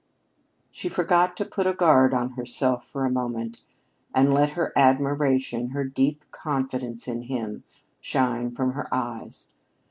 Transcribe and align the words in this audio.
She 0.71 0.89
forgot 0.89 1.37
to 1.37 1.45
put 1.45 1.67
a 1.67 1.75
guard 1.75 2.11
on 2.11 2.31
herself 2.31 2.83
for 2.87 3.05
a 3.05 3.11
moment 3.11 3.61
and 4.15 4.33
let 4.33 4.53
her 4.53 4.73
admiration, 4.75 5.67
her 5.67 5.83
deep 5.83 6.23
confidence 6.31 7.07
in 7.07 7.21
him, 7.25 7.63
shine 7.99 8.49
from 8.49 8.71
her 8.71 8.91
eyes. 8.91 9.49